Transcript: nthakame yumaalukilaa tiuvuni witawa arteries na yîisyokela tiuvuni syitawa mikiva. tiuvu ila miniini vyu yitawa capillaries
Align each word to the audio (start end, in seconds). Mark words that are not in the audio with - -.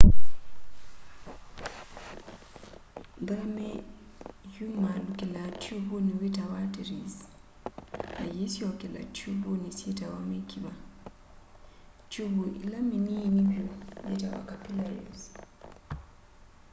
nthakame 3.21 3.69
yumaalukilaa 4.55 5.49
tiuvuni 5.61 6.11
witawa 6.21 6.53
arteries 6.63 7.15
na 8.17 8.23
yîisyokela 8.35 9.01
tiuvuni 9.15 9.69
syitawa 9.77 10.19
mikiva. 10.31 10.73
tiuvu 12.11 12.43
ila 12.65 12.79
miniini 12.89 13.41
vyu 13.51 13.65
yitawa 14.09 14.39
capillaries 14.49 15.19